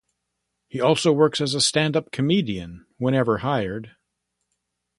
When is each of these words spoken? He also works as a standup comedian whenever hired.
He 0.67 0.81
also 0.81 1.11
works 1.11 1.39
as 1.39 1.53
a 1.53 1.61
standup 1.61 2.09
comedian 2.11 2.87
whenever 2.97 3.37
hired. 3.45 3.95